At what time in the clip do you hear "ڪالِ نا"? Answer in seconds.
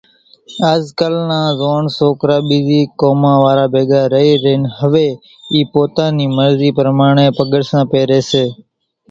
0.99-1.39